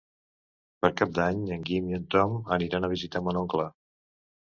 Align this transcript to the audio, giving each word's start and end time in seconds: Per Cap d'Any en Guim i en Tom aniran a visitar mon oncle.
Per 0.85 0.89
Cap 1.01 1.11
d'Any 1.17 1.43
en 1.55 1.65
Guim 1.67 1.91
i 1.91 1.97
en 1.97 2.07
Tom 2.15 2.33
aniran 2.57 2.87
a 2.87 2.91
visitar 2.95 3.23
mon 3.29 3.39
oncle. 3.43 3.67